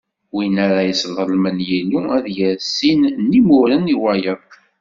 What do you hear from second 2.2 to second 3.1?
yerr sin